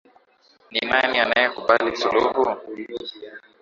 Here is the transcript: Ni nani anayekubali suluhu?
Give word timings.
Ni 0.71 0.79
nani 0.89 1.19
anayekubali 1.19 1.95
suluhu? 1.97 2.43